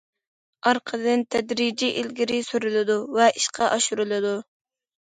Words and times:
ئارقىدىن 0.69 1.25
تەدرىجىي 1.35 1.93
ئىلگىرى 2.01 2.41
سۈرۈلىدۇ 2.49 2.97
ۋە 3.21 3.31
ئىشقا 3.39 3.73
ئاشۇرۇلىدۇ. 3.79 4.39